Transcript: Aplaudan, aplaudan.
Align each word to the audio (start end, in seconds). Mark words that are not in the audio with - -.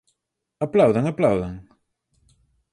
Aplaudan, 0.65 1.05
aplaudan. 1.11 1.55